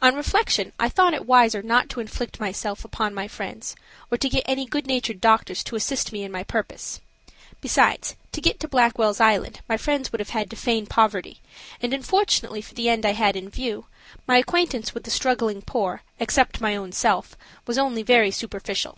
[0.00, 3.74] On reflection I thought it wiser not to inflict myself upon my friends
[4.08, 7.00] or to get any good natured doctors to assist me in my purpose.
[7.60, 11.40] Besides, to get to Blackwell's Island my friends would have had to feign poverty,
[11.82, 13.86] and, unfortunately for the end I had in view,
[14.28, 17.36] my acquaintance with the struggling poor, except my own self,
[17.66, 18.96] was only very superficial.